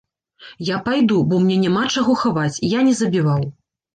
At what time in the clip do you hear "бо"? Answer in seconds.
1.33-1.41